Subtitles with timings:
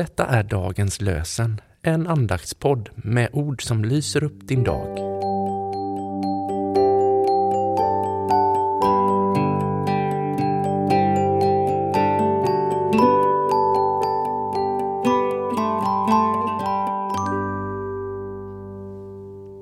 [0.00, 4.96] Detta är dagens lösen, en andaktspodd med ord som lyser upp din dag.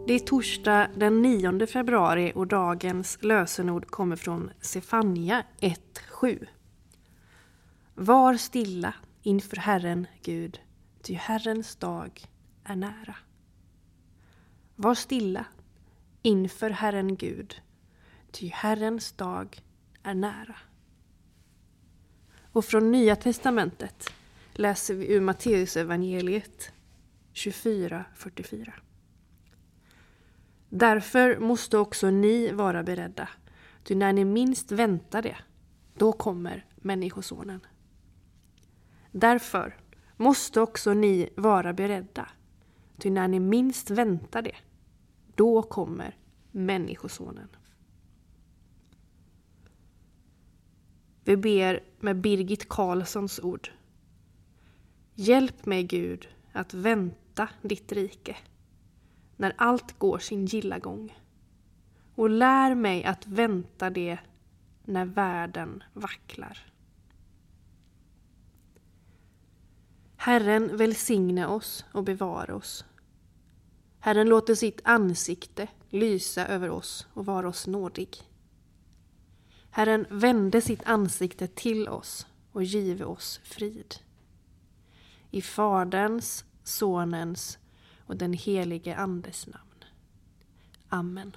[0.06, 6.46] Det är torsdag den 9 februari och dagens lösenord kommer från Sefania 1.7.
[7.94, 10.60] Var stilla inför Herren Gud,
[11.02, 12.24] ty Herrens dag
[12.64, 13.16] är nära.
[14.76, 15.44] Var stilla
[16.22, 17.62] inför Herren Gud,
[18.32, 19.62] ty Herrens dag
[20.02, 20.56] är nära.
[22.52, 24.12] Och från Nya Testamentet
[24.52, 26.72] läser vi ur Matteusevangeliet
[27.34, 28.72] 24.44.
[30.68, 33.28] Därför måste också ni vara beredda,
[33.84, 35.36] ty när ni minst väntar det,
[35.94, 37.60] då kommer Människosonen.
[39.12, 39.76] Därför
[40.16, 42.28] måste också ni vara beredda,
[42.98, 44.56] ty när ni minst väntar det,
[45.34, 46.16] då kommer
[46.50, 47.48] Människosonen.
[51.24, 53.70] Vi ber med Birgit Karlssons ord.
[55.14, 58.36] Hjälp mig Gud att vänta ditt rike
[59.36, 61.18] när allt går sin gilla gång.
[62.14, 64.18] Och lär mig att vänta det
[64.84, 66.72] när världen vacklar.
[70.28, 72.84] Herren välsigne oss och bevara oss.
[74.00, 78.16] Herren låter sitt ansikte lysa över oss och vara oss nådig.
[79.70, 83.94] Herren vände sitt ansikte till oss och give oss frid.
[85.30, 87.58] I Faderns, Sonens
[88.06, 89.84] och den helige Andes namn.
[90.88, 91.36] Amen.